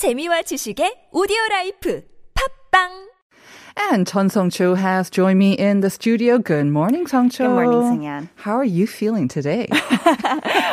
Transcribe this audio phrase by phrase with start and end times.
[0.00, 2.00] 재미와 지식의 오디오 라이프.
[2.32, 3.09] 팝빵
[3.76, 6.38] And Chun Song Cho has joined me in the studio.
[6.38, 7.46] Good morning, Song Cho.
[7.46, 8.28] Good morning, Sungyan.
[8.36, 9.68] How are you feeling today?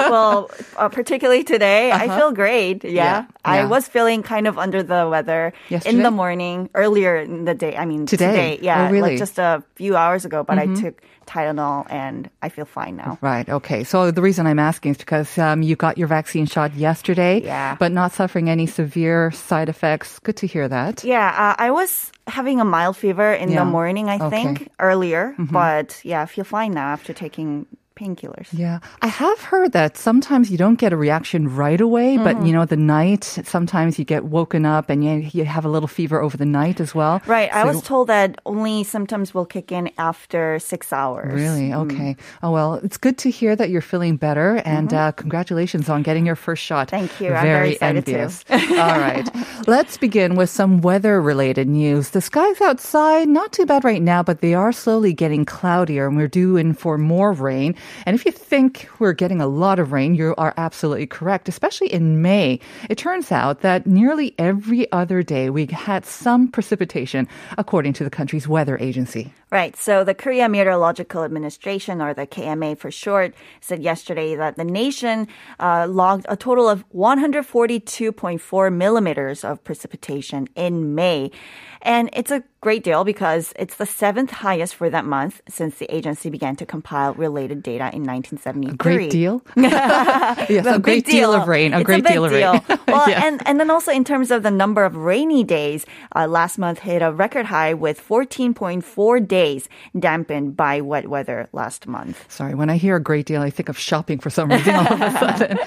[0.10, 2.84] well, uh, particularly today, I feel great.
[2.84, 2.92] Yeah.
[2.94, 3.68] Yeah, I yeah.
[3.68, 7.76] was feeling kind of under the weather in the morning, earlier in the day.
[7.78, 8.60] I mean, Today?
[8.62, 8.88] Yeah.
[8.88, 8.98] Oh, really?
[8.98, 9.04] Mm-hmm.
[9.14, 13.18] Like just a few hours ago, but I took Tylenol and I feel fine now.
[13.22, 13.48] right.
[13.48, 13.84] Okay.
[13.84, 17.76] So the reason I'm asking is because um, you got your vaccine shot yesterday, Yeah.
[17.80, 20.20] but not suffering any severe side effects.
[20.20, 21.04] Good to hear that.
[21.04, 23.60] Yeah, uh, I was having a mild fever in Yeah.
[23.60, 24.26] the morning, I Okay.
[24.26, 24.30] Mm-hmm.
[24.56, 27.66] think, earlier, but yeah, I feel fine now after taking
[27.98, 28.48] painkillers.
[28.54, 28.80] Yeah.
[29.02, 32.46] I have heard that sometimes you don't get a reaction right away, but Mm-hmm.
[32.46, 35.88] you know, the night, sometimes you get woken up and you, you have a little
[35.88, 37.22] fever over the night as well.
[37.26, 37.52] Right.
[37.52, 41.34] I was told that only symptoms will kick in after six hours.
[41.34, 41.74] Really?
[41.74, 42.16] Okay.
[42.44, 46.26] Oh, well, it's good to hear that you're feeling better and uh, congratulations on getting
[46.26, 46.88] your first shot.
[46.90, 47.08] Mm-hmm.
[47.08, 47.34] Thank you.
[47.34, 48.12] I'm very excited too.
[48.16, 48.46] envious.
[48.52, 49.28] All right.
[49.68, 52.12] Let's begin with some weather related news.
[52.12, 56.16] The skies outside, not too bad right now, but they are slowly getting cloudier and
[56.18, 57.74] we're due in for more rain.
[58.06, 61.92] And if you think we're getting a lot of rain, you are absolutely correct, especially
[61.92, 62.60] in May.
[62.90, 68.10] It turns out that nearly every other day we had some precipitation, according to the
[68.10, 69.34] country's weather agency.
[69.50, 69.78] Right.
[69.78, 75.30] So the Korea Meteorological Administration, or the KMA for short, said yesterday that the nation
[75.60, 81.32] uh, logged a total of 142.4 millimeters of precipitation in May.
[81.82, 85.86] And it's a great deal because it's the seventh highest for that month since the
[85.94, 88.76] agency began to compile related data in 1973.
[88.78, 89.42] Great deal.
[89.58, 91.34] yes, a, great big deal.
[91.34, 91.74] of rain.
[91.74, 92.62] A It's great big deal of rain.
[92.88, 93.26] Well, Yeah.
[93.26, 95.86] and, and then also in terms of the number of rainy days,
[96.16, 101.86] uh, last month hit a record high with 14.4 days dampened by wet weather last
[101.88, 102.26] month.
[102.32, 104.88] Sorry, when I hear a great deal, I think of shopping for some reason all
[104.94, 105.58] of a sudden.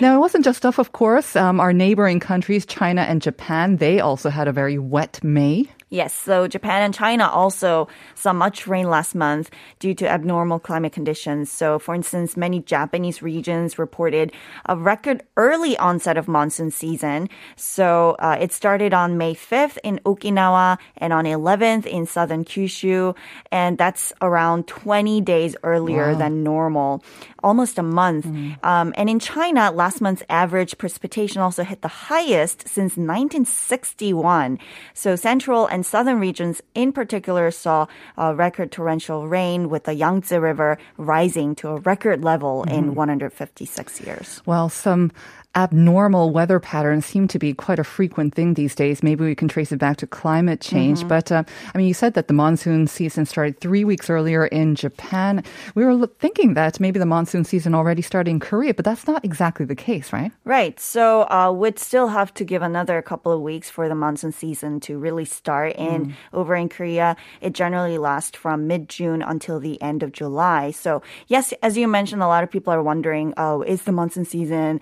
[0.00, 1.36] now, it wasn't just stuff, of course.
[1.36, 5.66] Um, our neighboring countries, China and Japan, they also had a very wet May.
[5.92, 10.92] Yes, so Japan and China also saw much rain last month due to abnormal climate
[10.92, 11.50] conditions.
[11.50, 14.30] So, for instance, many Japanese regions reported
[14.66, 17.28] a record early onset of monsoon season.
[17.56, 23.16] So, uh, it started on May 5th in Okinawa and on 11th in southern Kyushu.
[23.50, 27.02] And that's around 20 days earlier than normal,
[27.42, 28.26] almost a month.
[28.62, 34.60] Um, and in China, last month's average precipitation also hit the highest since 1961.
[34.94, 37.86] So central and southern regions in particular saw
[38.18, 44.00] uh, record torrential rain with the Yangtze River rising to a record level in 156
[44.00, 44.42] years.
[44.46, 45.12] Well, some
[45.56, 49.02] abnormal weather patterns seem to be quite a frequent thing these days.
[49.02, 51.06] Maybe we can trace it back to climate change.
[51.08, 51.42] But uh,
[51.74, 55.42] I mean, you said that the monsoon season started three weeks earlier in Japan.
[55.74, 59.24] We were thinking that maybe the monsoon season already started in Korea, but that's not
[59.24, 60.30] exactly the case, right?
[60.44, 60.78] Right.
[60.78, 64.78] So uh, we'd still have to give another couple of weeks for the monsoon season
[64.80, 65.74] to really start.
[65.76, 70.70] And over in Korea, it generally lasts from mid June until the end of July.
[70.70, 74.24] So yes, as you mentioned, a lot of people are wondering, oh, is the monsoon
[74.24, 74.80] season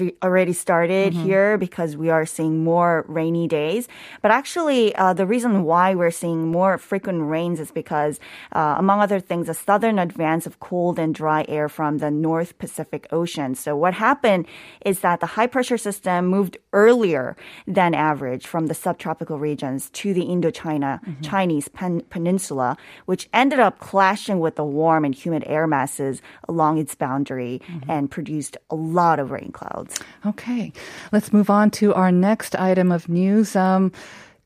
[0.00, 3.88] already already started here because we are seeing more rainy days?
[4.22, 8.20] But actually, uh, the reason why we're seeing more frequent rains is because,
[8.52, 12.58] uh, among other things, a southern advance of cold and dry air from the North
[12.58, 13.54] Pacific Ocean.
[13.54, 14.46] So what happened
[14.84, 17.36] is that the high pressure system moved earlier
[17.66, 23.78] than average from the subtropical regions to the Indochina Chinese pen- peninsula, which ended up
[23.78, 29.18] clashing with the warm and humid air masses along its boundary and produced a lot
[29.18, 29.85] of rain clouds.
[30.24, 30.72] Okay,
[31.12, 33.54] let's move on to our next item of news.
[33.54, 33.92] Um,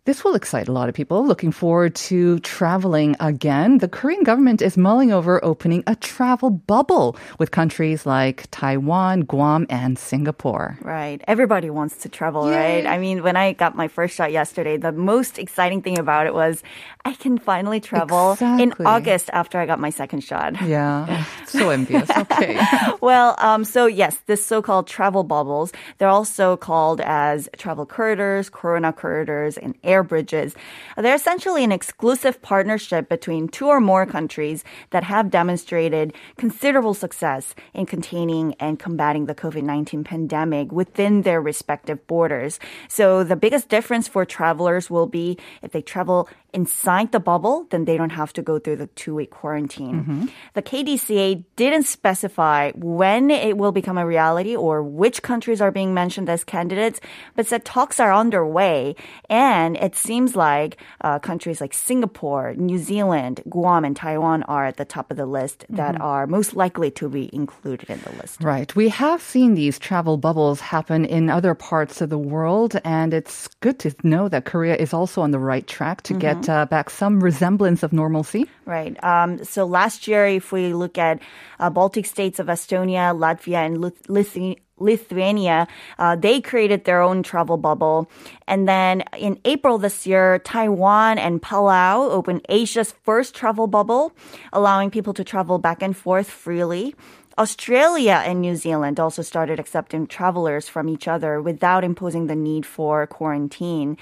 [0.06, 3.78] this will excite a lot of people looking forward to traveling again.
[3.78, 9.66] The Korean government is mulling over opening a travel bubble with countries like Taiwan, Guam,
[9.68, 10.78] and Singapore.
[10.80, 11.20] Right.
[11.28, 12.86] Everybody wants to travel, right?
[12.86, 16.32] I mean, when I got my first shot yesterday, the most exciting thing about it
[16.32, 16.62] was
[17.04, 20.60] I can finally travel in August after I got my second shot.
[20.62, 22.08] Yeah, so envious.
[22.08, 22.58] Okay.
[23.00, 28.92] well, um, so yes, this so-called travel bubbles, they're also called as travel corridors, corona
[28.92, 30.54] corridors, and air bridges.
[30.96, 37.54] They're essentially an exclusive partnership between two or more countries that have demonstrated considerable success
[37.74, 42.58] in containing and combating the COVID-19 pandemic within their respective borders.
[42.88, 47.84] So the biggest difference for travelers will be if they travel inside the bubble, then
[47.84, 50.00] they don't have to go through the two-week quarantine.
[50.00, 50.26] Mm-hmm.
[50.54, 55.94] The KDCA didn't specify when it will become a reality or which countries are being
[55.94, 57.00] mentioned as candidates,
[57.36, 58.96] but said talks are underway
[59.28, 64.76] and it seems like uh, countries like Singapore, New Zealand, Guam, and Taiwan are at
[64.76, 66.02] the top of the list that Mm-hmm.
[66.02, 68.42] are most likely to be included in the list.
[68.42, 68.70] Right.
[68.76, 73.48] We have seen these travel bubbles happen in other parts of the world, and it's
[73.60, 76.90] good to know that Korea is also on the right track to get uh, back
[76.90, 78.46] some resemblance of normalcy.
[78.66, 78.94] Right.
[79.02, 81.18] Um, so last year, if we look at
[81.58, 85.68] uh, Baltic states of Estonia, Latvia, and Lith- Lithu- Lithuania,
[85.98, 88.10] uh, they created their own travel bubble.
[88.48, 94.12] And then in April this year, Taiwan and Palau opened Asia's first travel bubble,
[94.52, 96.94] allowing people to travel back and forth freely.
[97.38, 102.66] Australia and New Zealand also started accepting travelers from each other without imposing the need
[102.66, 103.96] for quarantine.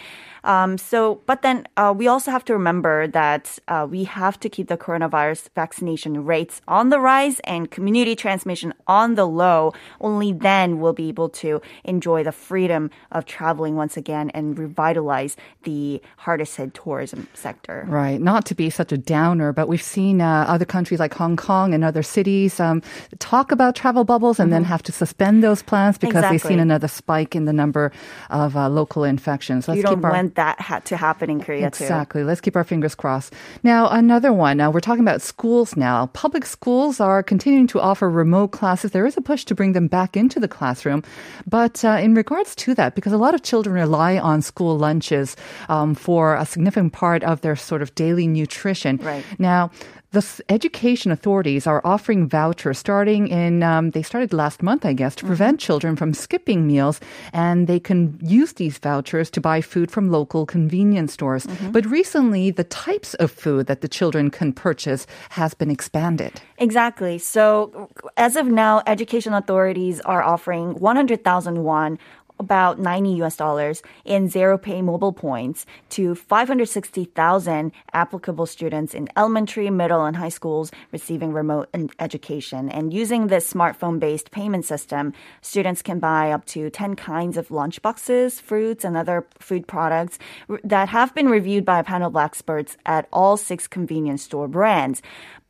[0.48, 4.48] Um, so, but then uh, we also have to remember that uh, we have to
[4.48, 9.74] keep the coronavirus vaccination rates on the rise and community transmission on the low.
[10.00, 15.36] Only then we'll be able to enjoy the freedom of traveling once again and revitalize
[15.64, 17.84] the hardest hit tourism sector.
[17.86, 18.18] Right.
[18.18, 21.74] Not to be such a downer, but we've seen uh, other countries like Hong Kong
[21.74, 22.80] and other cities um,
[23.18, 26.88] talk about travel bubbles and then have to suspend those plans because they've seen another
[26.88, 27.92] spike in the number
[28.30, 29.68] of uh, local infections.
[29.68, 31.82] Let's you don't keep our want that had to happen in Korea too.
[31.82, 32.22] Exactly.
[32.22, 33.34] Let's keep our fingers crossed.
[33.64, 34.56] Now, another one.
[34.56, 36.06] Now, we're talking about schools now.
[36.14, 38.92] Public schools are continuing to offer remote classes.
[38.92, 41.02] There is a push to bring them back into the classroom.
[41.44, 45.34] But uh, in regards to that, because a lot of children rely on school lunches
[45.68, 48.98] um, for a significant part of their sort of daily nutrition.
[48.98, 49.24] Right.
[49.40, 49.72] Now,
[50.10, 55.14] the education authorities are offering vouchers starting in, um, they started last month, I guess,
[55.16, 57.00] to prevent children from skipping meals.
[57.32, 61.46] And they can use these vouchers to buy food from local convenience stores.
[61.72, 66.40] But recently, the types of food that the children can purchase has been expanded.
[66.56, 67.18] Exactly.
[67.18, 71.98] So as of now, education authorities are offering 100,000 won
[72.38, 79.70] about 90 US dollars in zero pay mobile points to 560,000 applicable students in elementary,
[79.70, 81.68] middle, and high schools receiving remote
[81.98, 82.68] education.
[82.70, 85.12] And using this smartphone based payment system,
[85.42, 90.18] students can buy up to 10 kinds of lunch boxes, fruits, and other food products
[90.64, 95.02] that have been reviewed by a panel of experts at all six convenience store brands.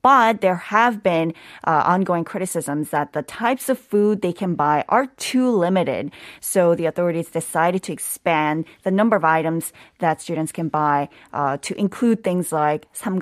[0.02, 1.34] But there have been
[1.64, 6.12] uh, ongoing criticisms that the types of food they can buy are too limited.
[6.40, 11.58] So the authorities decided to expand the number of items that students can buy uh,
[11.62, 13.18] to include things like 삼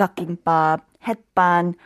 [1.06, 1.76] het bun,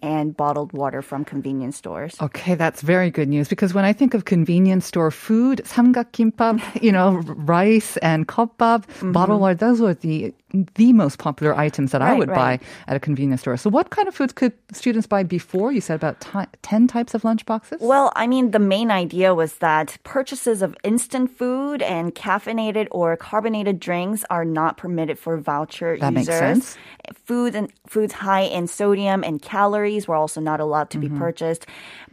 [0.00, 2.14] and bottled water from convenience stores.
[2.22, 6.92] Okay, that's very good news because when I think of convenience store food, samgakkimbap, you
[6.92, 7.16] know,
[7.58, 9.12] rice and kopbab, mm-hmm.
[9.12, 10.32] bottled water, those were the
[10.76, 12.60] the most popular items that right, I would right.
[12.60, 13.56] buy at a convenience store.
[13.56, 15.72] So, what kind of foods could students buy before?
[15.72, 17.80] You said about t- 10 types of lunchboxes?
[17.80, 23.16] Well, I mean, the main idea was that purchases of instant food and caffeinated or
[23.16, 26.28] carbonated drinks are not permitted for voucher that users.
[26.28, 26.76] Makes sense.
[27.24, 31.14] Food and foods high in sodium and calories were also not allowed to Mm-hmm.
[31.16, 31.62] be purchased,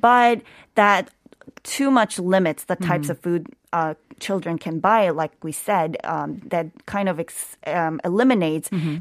[0.10, 0.36] but
[0.82, 1.02] that
[1.64, 3.12] too much limits the types Mm-hmm.
[3.12, 3.42] of food
[3.80, 8.98] uh, children can buy, like we said, um, that kind of ex- um, eliminates mm-hmm.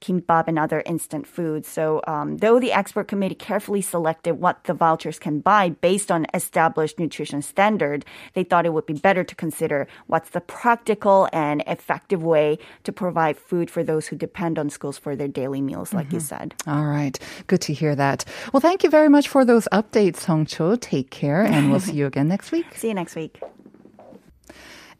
[0.00, 1.68] kimbap, and other instant foods.
[1.68, 6.26] So, um, though the expert committee carefully selected what the vouchers can buy based on
[6.34, 8.04] established nutrition standard,
[8.34, 12.92] they thought it would be better to consider what's the practical and effective way to
[12.92, 16.16] provide food for those who depend on schools for their daily meals, like mm-hmm.
[16.16, 16.54] you said.
[16.66, 18.24] All right, good to hear that.
[18.52, 20.76] Well, thank you very much for those updates, Hong Cho.
[20.76, 22.66] Take care, and we'll see you again next week.
[22.74, 23.40] See you next week.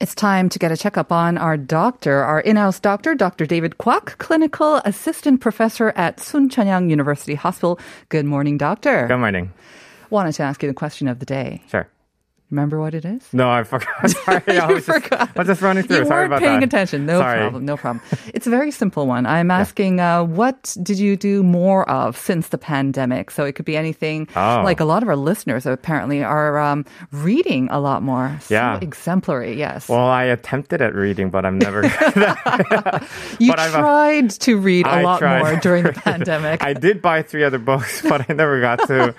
[0.01, 3.47] It's time to get a checkup on our doctor, our in-house doctor, Dr.
[3.47, 7.81] David Kwok, clinical assistant professor at Soonchunhyang University Hospital.
[8.09, 9.09] Good morning, doctor.
[9.09, 9.53] Good morning.
[10.11, 11.63] Wanted to ask you the question of the day.
[11.69, 11.89] Sure.
[12.51, 13.23] Remember what it is?
[13.35, 14.09] No, I forgot.
[14.25, 15.29] Sorry, I was just, forgot.
[15.37, 15.99] I was just running through.
[15.99, 16.67] You Sorry weren't about paying that.
[16.67, 17.05] attention.
[17.05, 17.41] No Sorry.
[17.41, 17.65] problem.
[17.67, 18.03] No problem.
[18.33, 19.27] It's a very simple one.
[19.27, 23.31] I'm asking, uh, what did you do more of since the pandemic?
[23.31, 24.29] So it could be anything.
[24.35, 24.63] Oh.
[24.65, 28.39] Like a lot of our listeners apparently are um, reading a lot more.
[28.41, 28.79] So Yeah.
[28.81, 29.55] exemplary.
[29.59, 29.87] Yes.
[29.89, 31.83] Well, I attempted at reading, but I'm never.
[33.39, 36.63] you but uh, tried to read a I lot more during the pandemic.
[36.63, 39.15] I did buy three other books, but I never got to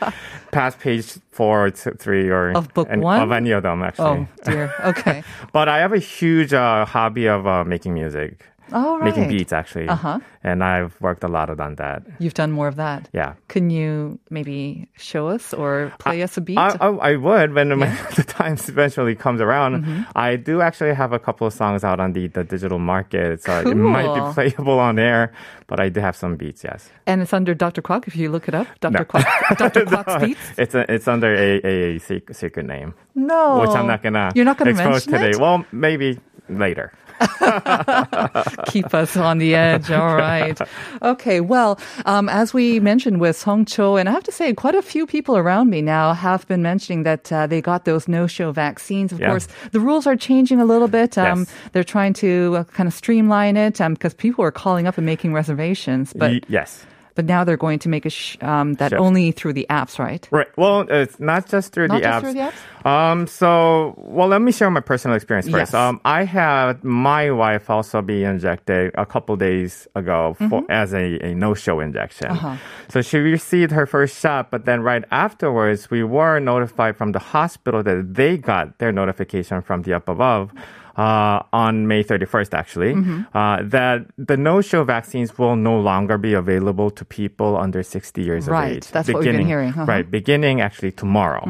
[0.51, 3.21] past page four or three or Of book any, one?
[3.21, 4.27] of any of them actually.
[4.27, 4.73] oh dear.
[4.85, 5.23] Okay.
[5.53, 9.05] But I have a huge uh, hobby of uh, making music, All right.
[9.05, 10.19] making beats actually, Uh-huh.
[10.43, 12.03] and I've worked a lot on that.
[12.19, 13.09] You've done more of that.
[13.13, 13.33] Yeah.
[13.47, 16.57] Can you maybe show us or play us a beat?
[16.57, 19.83] I, I, I would when when the time eventually comes around.
[19.83, 20.01] Mm-hmm.
[20.15, 23.59] I do actually have a couple of songs out on the, the digital market, so
[23.61, 25.31] it might be playable on air.
[25.67, 26.89] But I do have some beats, yes.
[27.05, 27.81] and it's under Dr.
[27.83, 28.91] Quack, If you look it up, Dr.
[28.99, 29.05] No.
[29.05, 29.85] Kwok, Dr.
[29.85, 30.39] Kwok's beats.
[30.57, 31.99] It's a, it's under a, a, a
[32.33, 35.29] secret name, No, which I'm not gonna You're not gonna expose mention today.
[35.29, 35.39] it.
[35.39, 36.91] Well, maybe later.
[38.67, 39.91] Keep us on the edge.
[39.91, 40.57] All right.
[41.01, 41.41] Okay.
[41.41, 44.81] Well, um, as we mentioned with Song Cho, and I have to say, quite a
[44.81, 49.11] few people around me now have been mentioning that uh, they got those no-show vaccines.
[49.11, 49.29] Of Yeah.
[49.29, 51.17] course, the rules are changing a little bit.
[51.17, 51.53] Um, Yes.
[51.73, 55.33] They're trying to uh, kind of streamline it because people are calling up and making
[55.33, 56.85] reservations, but Y- yes.
[57.19, 58.99] But now they're going to make a sh- um, that Sure.
[59.03, 60.23] only through the apps, right?
[60.31, 60.47] Right.
[60.55, 62.21] Well, it's not just through Not the just apps.
[62.23, 62.85] through the apps?
[62.87, 63.27] Um.
[63.27, 65.73] So, well, let me share my personal experience first.
[65.73, 65.73] Yes.
[65.73, 70.71] Um, I had my wife also be injected a couple days ago for Mm-hmm.
[70.71, 72.31] as a, a no-show injection.
[72.31, 72.55] Uh-huh.
[72.87, 77.19] So she received her first shot, but then right afterwards, we were notified from the
[77.19, 80.51] hospital that they got their notification from the up above.
[80.99, 83.19] Uh, on May 31st, actually, Mm-hmm.
[83.37, 88.43] uh, that the no-show vaccines will no longer be available to people under 60 years
[88.47, 88.71] Right.
[88.71, 88.87] of age.
[88.91, 89.69] That's what we've been hearing.
[89.69, 89.85] Uh-huh.
[89.93, 91.43] Right, beginning actually tomorrow.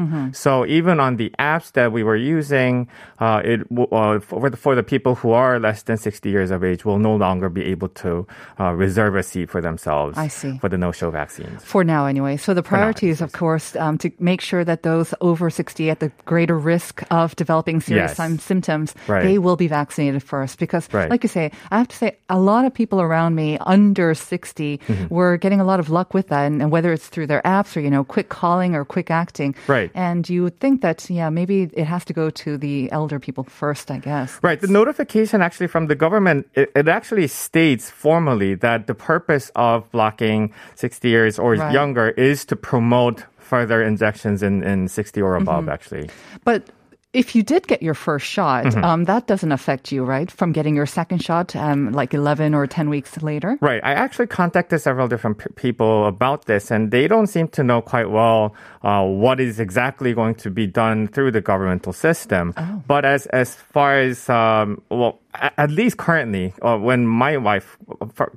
[0.44, 2.86] So even on the apps that we were using,
[3.18, 6.62] uh, it uh, for the, for the people who are less than 60 years of
[6.62, 8.26] age will no longer be able to
[8.60, 10.16] uh, reserve a seat for themselves.
[10.16, 10.58] I see.
[10.62, 11.64] For the no-show vaccines.
[11.64, 12.36] For now, anyway.
[12.36, 15.90] So the now, priority is, of course, um, to make sure that those over 60
[15.90, 18.42] at the greater risk of developing serious Yes.
[18.44, 19.24] symptoms, Right.
[19.24, 20.58] they will be vaccinated first.
[20.58, 21.10] Because, Right.
[21.10, 24.78] like you say, I have to say, a lot of people around me under 60
[24.78, 25.14] Mm-hmm.
[25.14, 26.44] were getting a lot of luck with that.
[26.46, 29.54] And, and whether it's through their apps or, you know, quick calling or quick acting.
[29.66, 29.90] Right.
[29.94, 33.44] And you would think that, yeah, maybe it has to go to the elder people
[33.44, 34.38] first, I guess.
[34.42, 34.60] Right.
[34.60, 39.90] The notification actually from the government, it, it actually states formally that the purpose of
[39.90, 41.72] blocking 60 years or Right.
[41.72, 45.68] younger is to promote further injections in, in 60 or above, Mm-hmm.
[45.76, 46.10] actually.
[46.44, 46.68] But
[47.12, 48.84] if you did get your first shot, Mm-hmm.
[48.84, 50.30] um, that doesn't affect you, right?
[50.30, 53.58] From getting your second shot, um, like 11 or 10 weeks later?
[53.60, 53.80] Right.
[53.84, 57.80] I actually contacted several different p- people about this, and they don't seem to know
[57.82, 62.54] quite well uh, what is exactly going to be done through the governmental system.
[62.86, 67.78] But as as far as um, well, at least currently, uh, when my wife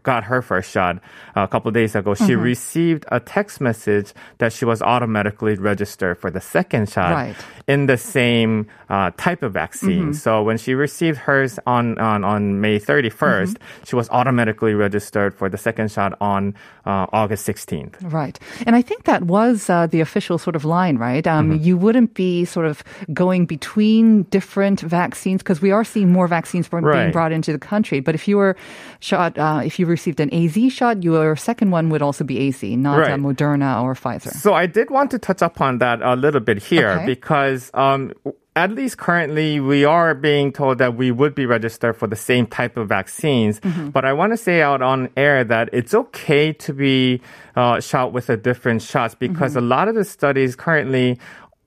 [0.03, 0.97] got her first shot
[1.35, 5.55] uh, a couple of days ago, she received a text message that she was automatically
[5.55, 7.35] registered for the second shot Right.
[7.67, 10.13] in the same uh, type of vaccine.
[10.13, 15.50] So when she received hers on on, on May 31st, she was automatically registered for
[15.50, 16.53] the second shot on
[16.85, 17.95] uh, August 16th.
[18.01, 18.38] Right.
[18.67, 21.25] And I think that was uh, the official sort of line, right?
[21.25, 21.63] Um, Mm-hmm.
[21.63, 26.67] You wouldn't be sort of going between different vaccines because we are seeing more vaccines
[26.84, 28.00] br- being brought into the country.
[28.00, 28.56] But if you were
[29.00, 32.62] shot, uh, if you received an AZ shot, your second one would also be AZ,
[32.63, 33.20] not uh, Right.
[33.20, 34.32] Moderna or Pfizer.
[34.32, 37.06] So I did want to touch upon that a little bit here Okay.
[37.06, 38.13] because um,
[38.56, 42.46] at least currently we are being told that we would be registered for the same
[42.46, 43.60] type of vaccines.
[43.62, 43.90] Mm-hmm.
[43.90, 47.22] But I want to say out on air that it's okay to be
[47.56, 49.66] uh, shot with a different shots because Mm-hmm.
[49.66, 51.18] a lot of the studies currently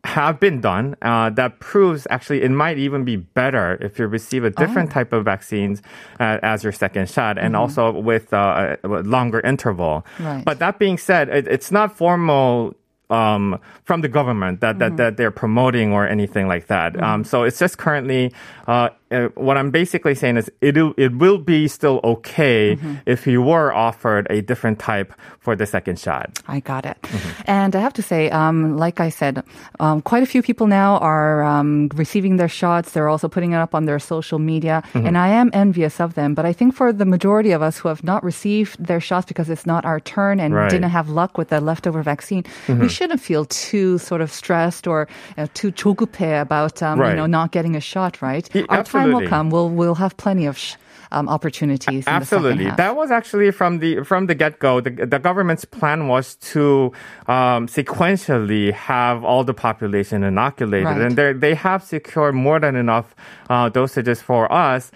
[0.06, 4.44] have been done uh, that proves actually it might even be better if you receive
[4.44, 4.92] a different Oh.
[4.98, 5.82] type of vaccines
[6.20, 7.60] uh, as your second shot and Mm-hmm.
[7.62, 10.06] also with uh, a longer interval.
[10.20, 10.44] Right.
[10.44, 12.74] But that being said, it, it's not formal
[13.10, 17.00] um, from the government that, that, that they're promoting or anything like that.
[17.00, 18.32] Um, so it's just currently,
[18.66, 23.41] uh, uh, what I'm basically saying is it it will be still okay if you
[23.41, 26.29] were offered a different type for the second shot.
[26.47, 26.97] I got it.
[27.01, 27.41] Mm-hmm.
[27.59, 29.43] And I have to say, um, like I said,
[29.79, 32.91] um, quite a few people now are um, receiving their shots.
[32.93, 34.83] They're also putting it up on their social media.
[34.93, 35.07] Mm-hmm.
[35.07, 36.33] And I am envious of them.
[36.37, 39.49] But I think for the majority of us who have not received their shots because
[39.49, 40.61] it's not our turn and Right.
[40.69, 40.75] Mm-hmm.
[40.87, 45.07] didn't have luck with the leftover vaccine, we shouldn't feel too sort of stressed or
[45.37, 47.15] uh, too 조급해 about um, you Right.
[47.15, 48.21] know not getting a shot.
[48.21, 48.47] Right?
[48.53, 48.65] Yeah,
[48.96, 49.28] our time will absolutely.
[49.28, 49.50] come.
[49.50, 50.56] We'll we'll have plenty of.
[50.58, 50.74] Sh-
[51.12, 52.04] um, opportunities.
[52.06, 54.80] In Absolutely, that was actually from the from the get go.
[54.80, 56.92] The, the government's plan was to
[57.28, 61.00] um, sequentially have all the population inoculated, Right.
[61.00, 63.14] and they they have secured more than enough
[63.48, 64.90] uh, dosages for us.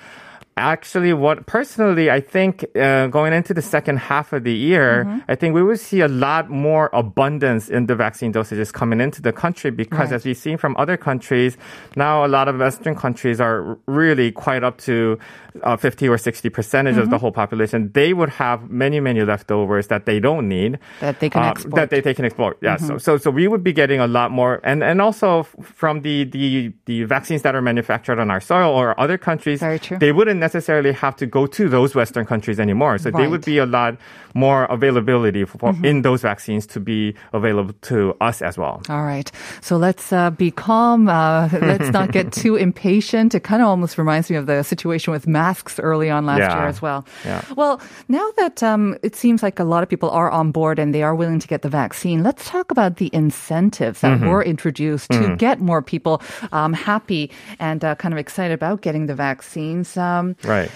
[0.57, 5.19] Actually, what personally I think uh, going into the second half of the year, Mm-hmm.
[5.29, 9.23] I think we will see a lot more abundance in the vaccine dosages coming into
[9.23, 10.17] the country because, Right.
[10.17, 11.57] as we've seen from other countries,
[11.97, 15.19] now a lot of Western countries are really quite up to
[15.63, 17.21] uh, 50 or 60 percentage of the Mm-hmm.
[17.21, 17.91] whole population.
[17.95, 21.75] They would have many, many leftovers that they don't need That they can uh, export.
[21.77, 22.59] That they, they can export.
[22.61, 22.77] Yeah.
[22.77, 22.87] Mm-hmm.
[22.87, 26.03] So, so so we would be getting a lot more, and and also f- from
[26.03, 29.61] the the the vaccines that are manufactured on our soil or other countries.
[29.61, 29.99] Very true.
[29.99, 32.99] They wouldn't necessarily have to go to those Western countries anymore.
[32.99, 33.75] So there would be Mm-hmm.
[33.75, 33.97] a lot
[34.35, 38.81] more availability for in those vaccines to be available to us as well.
[38.89, 39.31] All right.
[39.61, 41.09] So let's uh, be calm.
[41.09, 43.35] Uh, let's not get too impatient.
[43.35, 46.57] It kind of almost reminds me of the situation with masks early on last Yeah.
[46.59, 47.05] year as well.
[47.25, 47.43] Yeah.
[47.57, 50.95] Well, now that um, it seems like a lot of people are on board and
[50.95, 55.11] they are willing to get the vaccine, let's talk about the incentives that were introduced
[55.11, 59.97] to get more people um, happy and uh, kind of excited about getting the vaccines.
[59.97, 60.71] Um, Right.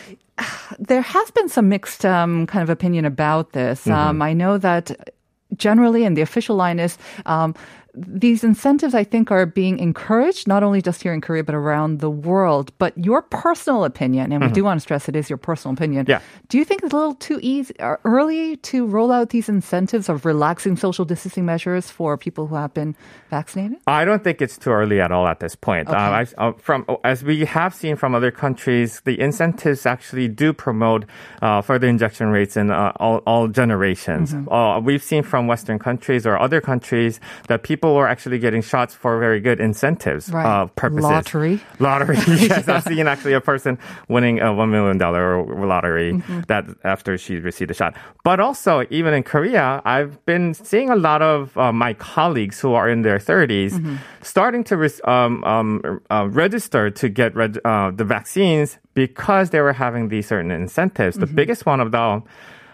[0.78, 3.82] there has been some mixed um, kind of opinion about this.
[3.82, 3.92] Mm-hmm.
[3.92, 5.14] Um, I know that
[5.56, 6.98] generally, and the official line is.
[7.26, 7.54] Um,
[7.94, 12.00] these incentives, I think, are being encouraged, not only just here in Korea, but around
[12.00, 12.72] the world.
[12.78, 16.04] But your personal opinion, and we do want to stress it is your personal opinion.
[16.04, 16.10] Mm-hmm.
[16.10, 16.20] Yeah.
[16.48, 20.08] Do you think it's a little too easy, or early to roll out these incentives
[20.08, 22.96] of relaxing social distancing measures for people who have been
[23.30, 23.78] vaccinated?
[23.86, 25.88] I don't think it's too early at all at this point.
[25.88, 25.96] Okay.
[25.96, 30.52] Uh, I, uh, from as we have seen from other countries, the incentives actually do
[30.52, 31.04] promote
[31.42, 34.34] uh, further injection rates in uh, all, all generations.
[34.34, 34.52] Mm-hmm.
[34.52, 38.94] Uh, we've seen from Western countries or other countries that people are actually getting shots
[38.94, 40.46] for very good incentives Right.
[40.46, 41.04] uh, purposes.
[41.04, 41.60] Lottery.
[41.78, 42.16] Lottery.
[42.26, 46.40] yes, I've seen actually a person winning a one million dollar lottery Mm-hmm.
[46.48, 47.94] that after she received a shot.
[48.24, 52.74] But also, even in Korea, I've been seeing a lot of uh, my colleagues who
[52.74, 53.96] are in their 30s Mm-hmm.
[54.22, 59.60] starting to res- um, um, uh, register to get reg- uh, the vaccines because they
[59.60, 61.16] were having these certain incentives.
[61.16, 61.26] Mm-hmm.
[61.26, 62.22] The biggest one of them.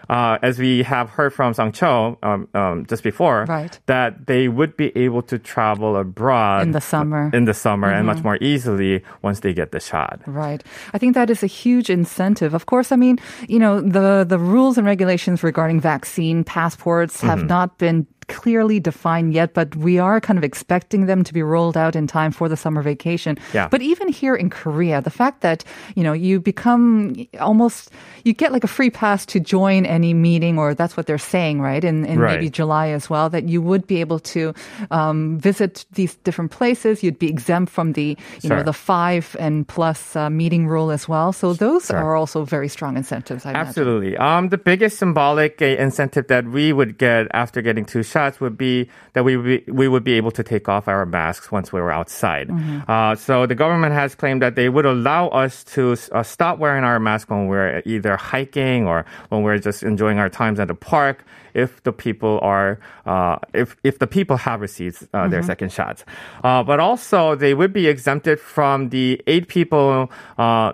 [0.09, 3.79] Uh, as we have heard from Sang Cho um, um, just before, Right.
[3.85, 7.29] that they would be able to travel abroad In the summer.
[7.33, 10.19] in the summer and much more easily once they get the shot.
[10.25, 10.63] Right.
[10.93, 12.53] I think that is a huge incentive.
[12.53, 17.39] Of course, I mean, you know, the, the rules and regulations regarding vaccine passports have
[17.39, 17.47] Mm-hmm.
[17.47, 21.75] not been clearly defined yet, but we are kind of expecting them to be rolled
[21.75, 23.35] out in time for the summer vacation.
[23.51, 23.67] Yeah.
[23.67, 25.67] But even here in Korea, the fact that,
[25.99, 27.91] you know, you become almost,
[28.23, 31.59] you get like a free pass to join any meeting, or that's what they're saying,
[31.59, 31.83] right?
[31.83, 32.37] In, in Right.
[32.39, 34.53] maybe July as well, that you would be able to
[34.93, 37.01] um, visit these different places.
[37.03, 41.09] You'd be exempt from the, you know, the five and plus uh, meeting rule as
[41.09, 41.33] well.
[41.33, 41.97] So those Sure.
[41.97, 43.43] are also very strong incentives.
[43.43, 43.57] I.
[43.57, 44.15] Absolutely.
[44.21, 48.57] Um, the biggest symbolic uh, incentive that we would get after getting two shots would
[48.57, 51.73] be that we would be, we would be able to take off our masks once
[51.73, 52.49] we were outside.
[52.87, 56.83] Uh, so the government has claimed that they would allow us to uh, stop wearing
[56.83, 60.75] our mask when we're either hiking or when we're just enjoying our times at the
[60.75, 61.25] park.
[61.53, 66.05] If the people are, uh, if if the people have received uh, their second shots,
[66.43, 70.73] uh, but also they would be exempted from the eight people uh,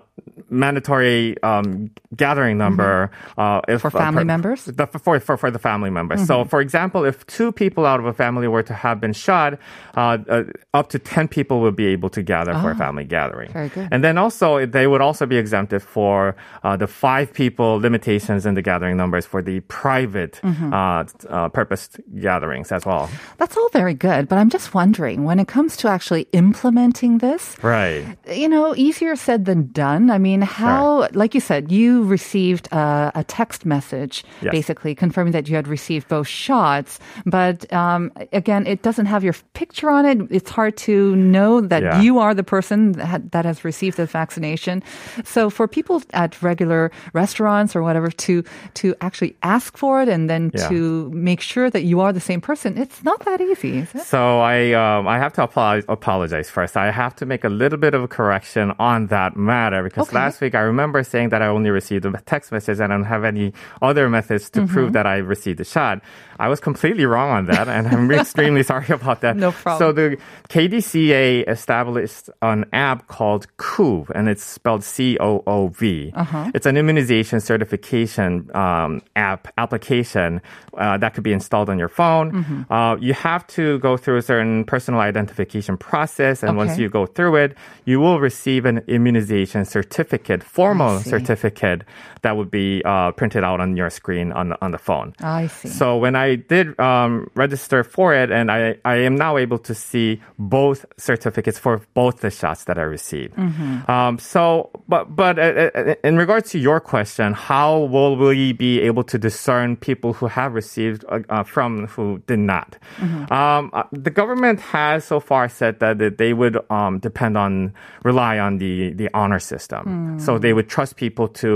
[0.49, 4.65] mandatory um, gathering number uh, if For family members?
[4.65, 6.25] The, for, for for the family members.
[6.25, 9.59] So, for example, if two people out of a family were to have been shot,
[9.95, 13.51] uh, uh, up to ten people would be able to gather for a family gathering.
[13.51, 13.87] very good.
[13.91, 18.53] And then also they would also be exempted for uh, the five people limitations in
[18.53, 20.39] the gathering numbers for the private
[20.73, 23.09] uh, uh, purposed gatherings as well.
[23.37, 27.55] That's all very good, but I'm just wondering when it comes to actually implementing this,
[27.63, 28.05] Right.
[28.31, 30.09] you know, easier said than done.
[30.11, 34.51] I mean, how, like you said, you received a, a text message Yes.
[34.51, 36.99] basically confirming that you had received both shots.
[37.25, 40.17] But um, again, it doesn't have your picture on it.
[40.31, 42.01] It's hard to know that Yeah.
[42.01, 44.83] you are the person that, that has received the vaccination.
[45.23, 48.43] So for people at regular restaurants or whatever to
[48.75, 50.69] to actually ask for it and then Yeah.
[50.69, 54.01] to make sure that you are the same person, it's not that easy, is it?
[54.03, 56.75] So I um, I have to apologize, apologize first.
[56.77, 60.15] I have to make a little bit of a correction on that matter because Okay.
[60.15, 63.05] last week I remember saying that I only received a text message and I don't
[63.05, 64.73] have any other methods to Mm-hmm.
[64.73, 66.01] prove that I received the shot.
[66.39, 69.35] I was completely wrong on that, and I'm extremely sorry about that.
[69.37, 69.79] No problem.
[69.79, 70.17] So the
[70.49, 76.11] KDCA established an app called COOV, and it's spelled C-O-O-V.
[76.15, 76.51] Uh-huh.
[76.53, 80.41] It's an immunization certification um, app application
[80.77, 82.31] uh, that could be installed on your phone.
[82.31, 82.73] Mm-hmm.
[82.73, 87.05] Uh, you have to go through a certain personal identification process, and once you go
[87.05, 91.83] through it, you will receive an immunization certificate, formal certificate
[92.21, 95.13] that would be uh, printed out on your screen on the, on the phone.
[95.19, 95.69] I see.
[95.69, 99.73] So when I did um, register for it, and I, I am now able to
[99.73, 103.35] see both certificates for both the shots that I received.
[103.35, 103.89] Mm-hmm.
[103.89, 108.81] Um, so, but but uh, uh, in regards to your question, how will we be
[108.81, 112.69] able to discern people who have received uh, uh, from who did not?
[112.97, 113.33] Mm-hmm.
[113.33, 117.73] Um, uh, the government has so far said that that they would um, depend on
[118.03, 119.83] rely on the the honor system.
[120.25, 121.49] So they would trust people to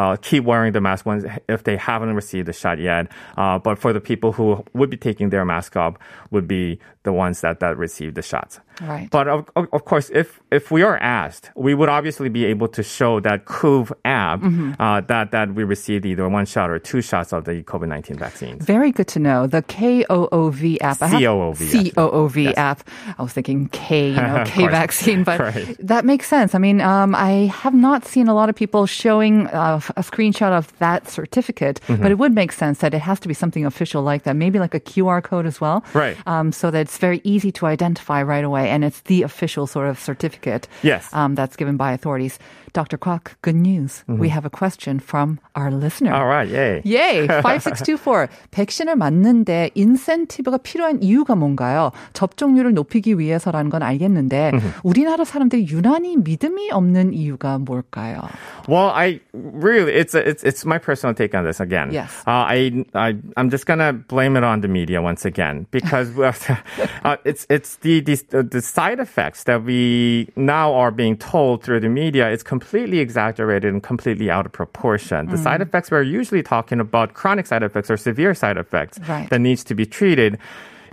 [0.00, 3.04] uh, keep wearing the mask once if they haven't received the shot yet.
[3.36, 4.46] Uh, but for the people who
[4.78, 5.94] would be taking their mask off,
[6.30, 8.60] would be the ones that that received the shots.
[8.80, 9.08] Right.
[9.10, 12.82] But of, of, course, if if we are asked, we would obviously be able to
[12.82, 14.80] show that COOV app Mm-hmm.
[14.80, 18.17] uh, that that we received either one shot or two shots of the COVID nineteen
[18.18, 18.64] vaccines.
[18.64, 19.46] Very good to know.
[19.46, 20.98] The K O O V app.
[20.98, 22.54] COOV, C O O V Yes.
[22.56, 22.88] app.
[23.18, 25.76] I was thinking K, you know, K vaccine, but Right.
[25.80, 26.54] that makes sense.
[26.54, 30.52] I mean, um, I have not seen a lot of people showing uh, a screenshot
[30.52, 32.02] of that certificate, Mm-hmm.
[32.02, 34.36] but it would make sense that it has to be something official like that.
[34.36, 35.82] Maybe like like a QR code as well.
[35.94, 36.14] Right.
[36.26, 39.88] Um, so that it's very easy to identify right away, and it's the official sort
[39.88, 40.68] of certificate.
[40.82, 41.08] Yes.
[41.14, 42.38] Um, that's given by authorities.
[42.73, 42.97] Dr.
[42.97, 44.03] Kwok, good news.
[44.07, 46.11] We have a question from our listener.
[46.11, 46.81] All right, yay.
[46.85, 48.27] 예, 5624.
[48.49, 51.91] 백신을 맞는데 인센티브가 필요한 이유가 뭔가요?
[52.13, 58.27] 접종률을 높이기 위해서라는 건 알겠는데 우리나라 사람들이 유난히 믿음이 없는 이유가 뭘까요?
[58.67, 61.91] Well, I really it's a, it's it's my personal take on this again.
[61.91, 62.09] Yes.
[62.25, 67.17] Uh, I I I'm just gonna blame it on the media once again because uh,
[67.23, 71.89] it's it's the, the the side effects that we now are being told through the
[71.89, 72.31] media.
[72.31, 72.56] It's completely
[73.00, 75.26] exaggerated and completely out of proportion.
[75.26, 75.66] The side mm.
[75.66, 79.28] effects we're usually talking about chronic side effects or severe side effects Right.
[79.30, 80.38] that needs to be treated.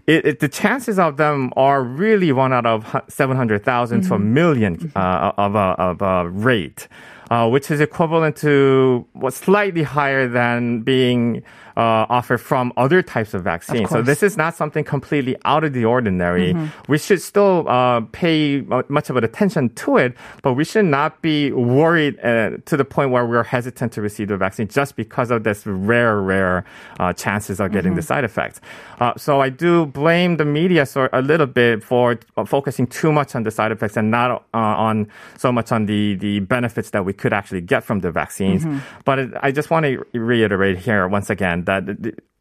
[0.08, 4.38] It, it, the chances of them are really one out of 700,000 to a mm-hmm.
[4.38, 4.98] 1000000 mm-hmm.
[4.98, 6.88] uh, of a, of a rate,
[7.30, 11.44] uh, which is equivalent to what slightly higher than being
[11.78, 13.90] uh, offered from other types of vaccines.
[13.90, 16.56] So this is not something completely out of the ordinary.
[16.88, 21.22] We should still uh, pay much of an attention to it, but we should not
[21.22, 25.32] be worried uh, to the point where we're hesitant to receive the vaccine just because
[25.32, 26.64] of this rare, rare
[27.00, 28.62] uh, chances of getting the side effects.
[29.00, 33.36] Uh, so I do blame the media sort a little bit for focusing too much
[33.36, 35.08] on the side effects and not uh, on
[35.38, 38.66] so much on the the benefits that we could actually get from the vaccines.
[39.06, 41.84] But it, I just want to reiterate here once again that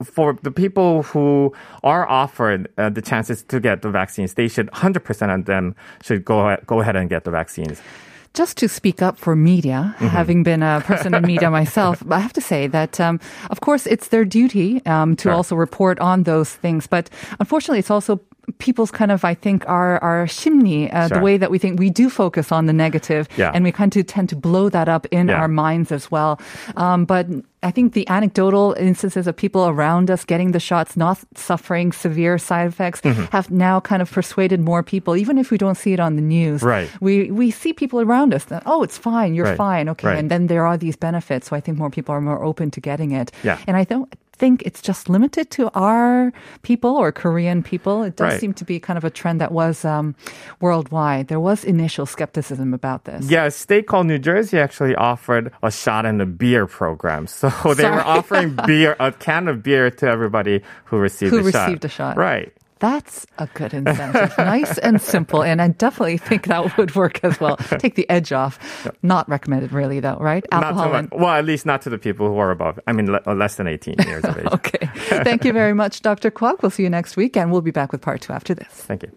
[0.03, 4.69] for the people who are offered uh, the chances to get the vaccines, they should
[4.73, 7.81] 100% of them should go ahead, go ahead and get the vaccines.
[8.35, 12.33] just to speak up for media, having been a person in media myself, I have
[12.33, 15.33] to say that, um, of course, it's their duty um, to Sure.
[15.33, 16.89] also report on those things.
[16.89, 17.09] But
[17.39, 18.19] unfortunately, it's also
[18.59, 21.91] people's kind of, I think, our, our shimni, uh, the way that we think we
[21.91, 23.51] do focus on the negative, Yeah.
[23.55, 25.41] and we kind of tend to blow that up in Yeah.
[25.41, 26.41] our minds as well.
[26.77, 27.27] Um, but
[27.63, 32.37] I think the anecdotal instances of people around us getting the shots, not suffering severe
[32.39, 33.25] side effects, Mm-hmm.
[33.33, 36.23] have now kind of persuaded more people, even if we don't see it on the
[36.23, 36.63] news.
[36.63, 36.91] Right.
[37.01, 39.57] We we see people around us that oh, it's fine, you're Right.
[39.57, 40.19] fine, okay, Right.
[40.19, 41.49] and then there are these benefits.
[41.49, 43.33] So I think more people are more open to getting it.
[43.43, 43.59] Yeah.
[43.67, 48.03] and I don't think it's just limited to our people or Korean people.
[48.03, 48.41] It does Right.
[48.41, 50.15] seem to be kind of a trend that was um,
[50.61, 51.29] worldwide.
[51.29, 53.31] There was initial skepticism about this.
[53.31, 57.27] Yeah, a state called New Jersey actually offered a shot in a beer program.
[57.35, 61.53] So they were offering beer, a can of beer to everybody who received Who a
[61.53, 61.67] shot.
[61.69, 62.17] received a shot.
[62.17, 62.53] Right.
[62.85, 64.35] That's a good incentive.
[64.39, 65.43] nice and simple.
[65.43, 67.57] And I definitely think that would work as well.
[67.79, 68.59] Take the edge off.
[69.03, 70.45] Not recommended, really, though, right?
[70.53, 73.23] Alcohol and well, at least not to the people who are above, I mean, le-
[73.27, 74.45] uh, less than 18 years of age.
[74.53, 74.87] Okay.
[75.25, 76.31] Thank you very much, Dr.
[76.31, 76.61] Kwok.
[76.61, 78.69] We'll see you next week, and we'll be back with part two after this.
[78.69, 79.11] Thank you.